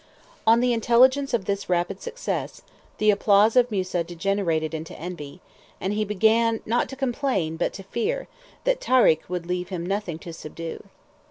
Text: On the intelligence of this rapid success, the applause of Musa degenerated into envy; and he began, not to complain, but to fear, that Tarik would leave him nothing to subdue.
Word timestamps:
On 0.47 0.61
the 0.61 0.73
intelligence 0.73 1.31
of 1.31 1.45
this 1.45 1.69
rapid 1.69 2.01
success, 2.01 2.63
the 2.97 3.11
applause 3.11 3.55
of 3.55 3.69
Musa 3.69 4.03
degenerated 4.03 4.73
into 4.73 4.97
envy; 4.99 5.41
and 5.79 5.93
he 5.93 6.03
began, 6.03 6.59
not 6.65 6.89
to 6.89 6.95
complain, 6.95 7.55
but 7.55 7.71
to 7.73 7.83
fear, 7.83 8.27
that 8.63 8.81
Tarik 8.81 9.21
would 9.29 9.45
leave 9.45 9.69
him 9.69 9.85
nothing 9.85 10.17
to 10.17 10.33
subdue. 10.33 10.81